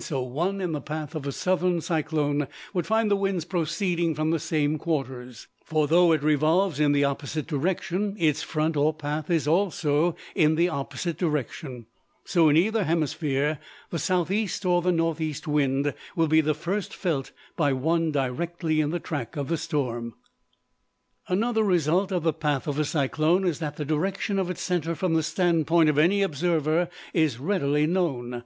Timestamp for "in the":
0.60-0.80, 6.80-7.04, 10.34-10.68, 18.80-18.98